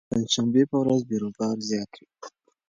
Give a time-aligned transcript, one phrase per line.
[0.05, 2.07] د پنجشنبې په ورځ بېروبار زیات وي.